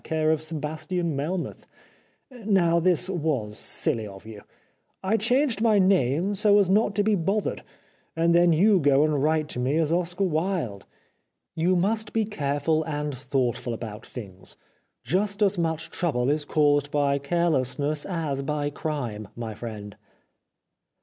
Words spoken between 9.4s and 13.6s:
to me as Oscar Wilde. You must be careful and thought